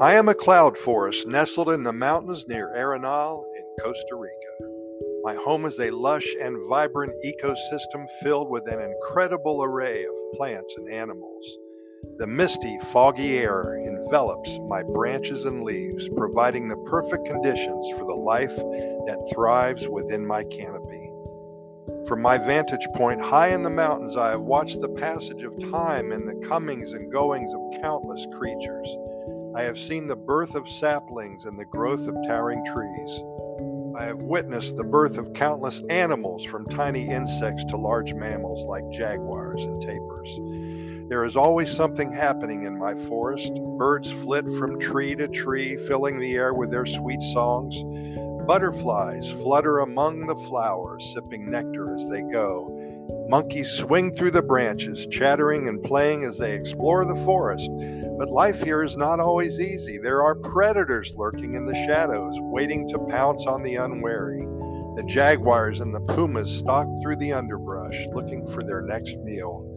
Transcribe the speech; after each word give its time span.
I 0.00 0.14
am 0.14 0.28
a 0.28 0.34
cloud 0.34 0.76
forest 0.76 1.28
nestled 1.28 1.70
in 1.70 1.84
the 1.84 1.92
mountains 1.92 2.48
near 2.48 2.74
Arenal 2.76 3.44
in 3.56 3.64
Costa 3.80 4.16
Rica. 4.16 5.14
My 5.22 5.36
home 5.36 5.64
is 5.66 5.78
a 5.78 5.92
lush 5.92 6.26
and 6.42 6.58
vibrant 6.68 7.12
ecosystem 7.24 8.08
filled 8.20 8.50
with 8.50 8.66
an 8.66 8.80
incredible 8.80 9.62
array 9.62 10.04
of 10.04 10.14
plants 10.36 10.74
and 10.76 10.92
animals. 10.92 11.58
The 12.18 12.26
misty, 12.26 12.76
foggy 12.90 13.38
air 13.38 13.76
envelops 13.76 14.58
my 14.66 14.82
branches 14.82 15.44
and 15.44 15.62
leaves, 15.62 16.08
providing 16.16 16.68
the 16.68 16.84
perfect 16.88 17.24
conditions 17.26 17.88
for 17.90 18.04
the 18.04 18.14
life 18.14 18.56
that 18.56 19.30
thrives 19.32 19.86
within 19.86 20.26
my 20.26 20.42
canopy. 20.42 21.08
From 22.08 22.20
my 22.20 22.36
vantage 22.36 22.86
point 22.96 23.20
high 23.20 23.50
in 23.50 23.62
the 23.62 23.70
mountains, 23.70 24.16
I 24.16 24.30
have 24.30 24.40
watched 24.40 24.80
the 24.80 24.88
passage 24.88 25.44
of 25.44 25.70
time 25.70 26.10
and 26.10 26.28
the 26.28 26.46
comings 26.48 26.92
and 26.92 27.12
goings 27.12 27.52
of 27.54 27.80
countless 27.80 28.26
creatures. 28.36 28.96
I 29.56 29.62
have 29.62 29.78
seen 29.78 30.08
the 30.08 30.16
birth 30.16 30.56
of 30.56 30.68
saplings 30.68 31.44
and 31.44 31.56
the 31.56 31.64
growth 31.64 32.08
of 32.08 32.16
towering 32.26 32.64
trees. 32.64 33.22
I 33.96 34.04
have 34.04 34.18
witnessed 34.18 34.76
the 34.76 34.82
birth 34.82 35.16
of 35.16 35.32
countless 35.32 35.80
animals, 35.88 36.44
from 36.44 36.66
tiny 36.66 37.08
insects 37.08 37.64
to 37.66 37.76
large 37.76 38.12
mammals 38.14 38.66
like 38.66 38.82
jaguars 38.90 39.62
and 39.62 39.80
tapirs. 39.80 41.08
There 41.08 41.24
is 41.24 41.36
always 41.36 41.70
something 41.70 42.12
happening 42.12 42.64
in 42.64 42.76
my 42.76 42.96
forest. 42.96 43.52
Birds 43.78 44.10
flit 44.10 44.44
from 44.58 44.80
tree 44.80 45.14
to 45.14 45.28
tree, 45.28 45.76
filling 45.76 46.18
the 46.18 46.34
air 46.34 46.52
with 46.52 46.72
their 46.72 46.86
sweet 46.86 47.22
songs. 47.22 47.80
Butterflies 48.48 49.30
flutter 49.30 49.78
among 49.78 50.26
the 50.26 50.36
flowers, 50.48 51.12
sipping 51.14 51.48
nectar 51.48 51.94
as 51.94 52.08
they 52.08 52.22
go. 52.22 52.68
Monkeys 53.28 53.70
swing 53.70 54.12
through 54.12 54.32
the 54.32 54.42
branches, 54.42 55.06
chattering 55.06 55.68
and 55.68 55.82
playing 55.82 56.24
as 56.24 56.38
they 56.38 56.54
explore 56.54 57.04
the 57.04 57.22
forest. 57.24 57.70
But 58.16 58.30
life 58.30 58.62
here 58.62 58.82
is 58.82 58.96
not 58.96 59.18
always 59.18 59.60
easy. 59.60 59.98
There 59.98 60.22
are 60.22 60.34
predators 60.34 61.14
lurking 61.16 61.54
in 61.54 61.66
the 61.66 61.74
shadows, 61.86 62.36
waiting 62.40 62.88
to 62.90 62.98
pounce 63.10 63.46
on 63.46 63.62
the 63.62 63.76
unwary. 63.76 64.46
The 64.96 65.02
jaguars 65.08 65.80
and 65.80 65.92
the 65.92 66.14
pumas 66.14 66.58
stalk 66.58 66.86
through 67.02 67.16
the 67.16 67.32
underbrush, 67.32 68.06
looking 68.12 68.46
for 68.46 68.62
their 68.62 68.82
next 68.82 69.16
meal. 69.18 69.68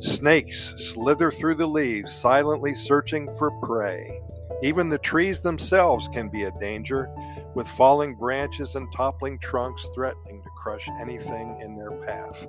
Snakes 0.00 0.74
slither 0.76 1.30
through 1.30 1.54
the 1.54 1.66
leaves, 1.66 2.14
silently 2.14 2.74
searching 2.74 3.30
for 3.38 3.50
prey. 3.62 4.20
Even 4.62 4.90
the 4.90 4.98
trees 4.98 5.40
themselves 5.40 6.08
can 6.08 6.28
be 6.28 6.42
a 6.44 6.50
danger, 6.60 7.10
with 7.54 7.66
falling 7.68 8.14
branches 8.14 8.74
and 8.74 8.92
toppling 8.94 9.38
trunks 9.38 9.86
threatening 9.94 10.42
to 10.42 10.50
crush 10.50 10.88
anything 11.00 11.58
in 11.62 11.76
their 11.76 11.92
path. 11.92 12.46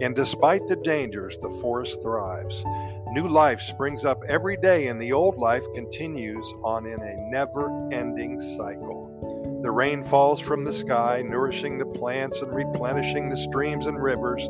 And 0.00 0.16
despite 0.16 0.66
the 0.66 0.76
dangers, 0.76 1.38
the 1.38 1.50
forest 1.50 2.02
thrives. 2.02 2.64
New 3.12 3.28
life 3.28 3.60
springs 3.60 4.06
up 4.06 4.22
every 4.26 4.56
day, 4.56 4.88
and 4.88 4.98
the 4.98 5.12
old 5.12 5.36
life 5.36 5.64
continues 5.74 6.50
on 6.64 6.86
in 6.86 6.98
a 6.98 7.30
never 7.30 7.68
ending 7.92 8.40
cycle. 8.40 9.60
The 9.62 9.70
rain 9.70 10.02
falls 10.02 10.40
from 10.40 10.64
the 10.64 10.72
sky, 10.72 11.22
nourishing 11.22 11.76
the 11.76 11.84
plants 11.84 12.40
and 12.40 12.50
replenishing 12.54 13.28
the 13.28 13.36
streams 13.36 13.84
and 13.84 14.02
rivers 14.02 14.48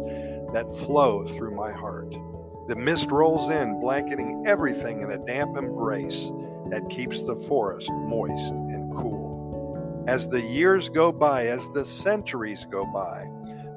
that 0.52 0.72
flow 0.78 1.24
through 1.24 1.56
my 1.56 1.72
heart. 1.72 2.14
The 2.68 2.76
mist 2.76 3.10
rolls 3.10 3.50
in, 3.50 3.80
blanketing 3.80 4.44
everything 4.46 5.02
in 5.02 5.10
a 5.10 5.18
damp 5.18 5.56
embrace 5.56 6.30
that 6.70 6.88
keeps 6.88 7.18
the 7.18 7.34
forest 7.34 7.90
moist 7.90 8.52
and 8.52 8.94
cool. 8.96 10.04
As 10.06 10.28
the 10.28 10.40
years 10.40 10.88
go 10.88 11.10
by, 11.10 11.48
as 11.48 11.68
the 11.70 11.84
centuries 11.84 12.64
go 12.66 12.86
by, 12.86 13.26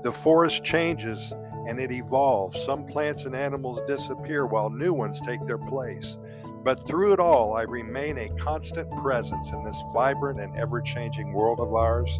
the 0.03 0.11
forest 0.11 0.63
changes 0.63 1.33
and 1.67 1.79
it 1.79 1.91
evolves. 1.91 2.63
Some 2.63 2.85
plants 2.85 3.25
and 3.25 3.35
animals 3.35 3.81
disappear 3.87 4.45
while 4.45 4.69
new 4.69 4.93
ones 4.93 5.21
take 5.21 5.45
their 5.45 5.57
place. 5.57 6.17
But 6.63 6.87
through 6.87 7.13
it 7.13 7.19
all, 7.19 7.55
I 7.55 7.61
remain 7.61 8.17
a 8.17 8.29
constant 8.37 8.89
presence 8.97 9.51
in 9.51 9.63
this 9.63 9.75
vibrant 9.93 10.39
and 10.39 10.55
ever 10.57 10.81
changing 10.81 11.31
world 11.31 11.59
of 11.59 11.73
ours. 11.75 12.19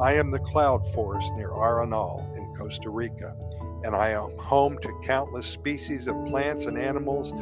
I 0.00 0.12
am 0.14 0.30
the 0.30 0.38
cloud 0.38 0.86
forest 0.92 1.32
near 1.34 1.48
Arenal 1.48 2.36
in 2.36 2.54
Costa 2.56 2.90
Rica, 2.90 3.34
and 3.84 3.96
I 3.96 4.10
am 4.10 4.36
home 4.36 4.78
to 4.82 5.00
countless 5.02 5.46
species 5.46 6.06
of 6.06 6.26
plants 6.26 6.66
and 6.66 6.76
animals, 6.76 7.32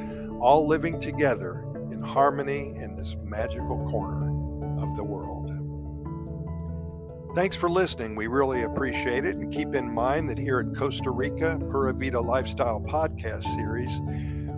all 0.40 0.66
living 0.66 1.00
together 1.00 1.64
in 1.90 2.00
harmony 2.00 2.76
in 2.76 2.94
this 2.94 3.16
magical 3.24 3.88
corner 3.90 4.28
of 4.80 4.96
the 4.96 5.02
world. 5.02 5.43
Thanks 7.34 7.56
for 7.56 7.68
listening. 7.68 8.14
We 8.14 8.28
really 8.28 8.62
appreciate 8.62 9.24
it. 9.24 9.34
And 9.34 9.52
keep 9.52 9.74
in 9.74 9.92
mind 9.92 10.30
that 10.30 10.38
here 10.38 10.60
at 10.60 10.76
Costa 10.76 11.10
Rica 11.10 11.58
Pura 11.68 11.92
Vida 11.92 12.20
Lifestyle 12.20 12.80
Podcast 12.80 13.42
Series, 13.56 14.00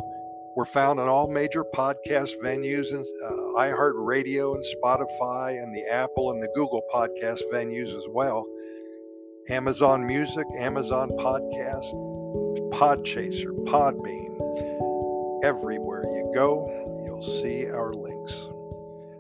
We're 0.57 0.65
found 0.65 0.99
on 0.99 1.07
all 1.07 1.29
major 1.29 1.65
podcast 1.75 2.41
venues 2.43 2.91
and 2.95 3.05
uh, 3.23 3.61
iHeartRadio 3.61 4.55
and 4.55 4.65
Spotify 4.65 5.63
and 5.63 5.77
the 5.77 5.85
Apple 5.93 6.31
and 6.31 6.43
the 6.43 6.49
Google 6.55 6.83
podcast 6.91 7.41
venues 7.53 7.95
as 7.95 8.05
well. 8.09 8.47
Amazon 9.51 10.07
Music, 10.07 10.47
Amazon 10.59 11.11
Podcast, 11.11 11.93
Podchaser, 12.73 13.55
Podbean. 13.67 14.33
Everywhere 15.45 16.05
you 16.05 16.33
go, 16.35 16.67
you'll 17.05 17.43
see 17.43 17.71
our 17.71 17.93
links. 17.93 18.49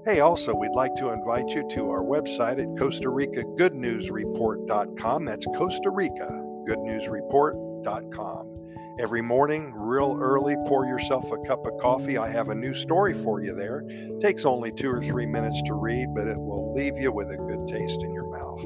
Hey, 0.07 0.21
also, 0.21 0.55
we'd 0.55 0.71
like 0.71 0.95
to 0.97 1.11
invite 1.11 1.51
you 1.51 1.69
to 1.73 1.91
our 1.91 2.03
website 2.03 2.63
at 2.63 2.79
Costa 2.79 3.11
Rica 3.11 3.45
Good 3.59 3.75
News 3.75 4.11
Report.com. 4.11 5.27
That's 5.27 5.45
Costa 5.55 5.91
Rica 5.91 6.63
Good 6.67 6.79
News 6.79 7.09
Report.com. 7.09 8.66
Every 8.99 9.21
morning, 9.21 9.75
real 9.75 10.17
early, 10.23 10.57
pour 10.67 10.87
yourself 10.87 11.31
a 11.31 11.37
cup 11.47 11.67
of 11.67 11.77
coffee. 11.79 12.17
I 12.17 12.31
have 12.31 12.49
a 12.49 12.55
new 12.55 12.73
story 12.73 13.13
for 13.13 13.43
you 13.43 13.55
there. 13.55 13.85
It 13.87 14.23
takes 14.23 14.47
only 14.47 14.73
two 14.73 14.91
or 14.91 15.03
three 15.03 15.27
minutes 15.27 15.61
to 15.67 15.75
read, 15.75 16.15
but 16.15 16.27
it 16.27 16.39
will 16.39 16.73
leave 16.73 16.97
you 16.97 17.13
with 17.13 17.31
a 17.31 17.37
good 17.37 17.69
taste 17.69 18.01
in 18.01 18.15
your 18.15 18.27
mouth. 18.31 18.65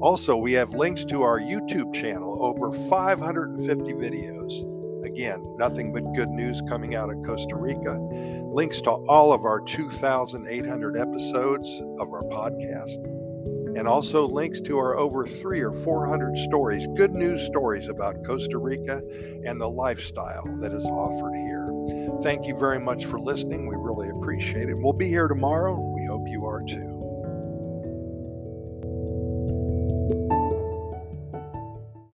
Also, 0.00 0.36
we 0.36 0.52
have 0.52 0.74
links 0.74 1.04
to 1.06 1.22
our 1.22 1.40
YouTube 1.40 1.92
channel, 1.92 2.44
over 2.44 2.70
550 2.70 3.92
videos. 3.94 5.04
Again, 5.04 5.44
nothing 5.58 5.92
but 5.92 6.14
good 6.14 6.30
news 6.30 6.62
coming 6.68 6.94
out 6.94 7.10
of 7.10 7.20
Costa 7.26 7.56
Rica. 7.56 7.98
Links 8.54 8.80
to 8.82 8.90
all 8.90 9.32
of 9.32 9.44
our 9.44 9.60
2,800 9.62 10.96
episodes 10.96 11.82
of 11.98 12.12
our 12.12 12.22
podcast 12.22 13.11
and 13.76 13.88
also 13.88 14.26
links 14.26 14.60
to 14.60 14.78
our 14.78 14.96
over 14.96 15.26
three 15.26 15.60
or 15.60 15.72
400 15.72 16.36
stories, 16.38 16.86
good 16.96 17.12
news 17.12 17.44
stories 17.46 17.88
about 17.88 18.24
Costa 18.24 18.58
Rica 18.58 19.02
and 19.44 19.60
the 19.60 19.68
lifestyle 19.68 20.44
that 20.60 20.72
is 20.72 20.84
offered 20.86 21.34
here. 21.34 21.70
Thank 22.22 22.46
you 22.46 22.56
very 22.56 22.78
much 22.78 23.06
for 23.06 23.18
listening. 23.18 23.66
We 23.66 23.76
really 23.76 24.10
appreciate 24.10 24.68
it. 24.68 24.74
We'll 24.76 24.92
be 24.92 25.08
here 25.08 25.28
tomorrow. 25.28 25.74
And 25.74 25.94
we 25.94 26.06
hope 26.06 26.28
you 26.28 26.46
are 26.46 26.62
too. 26.62 27.02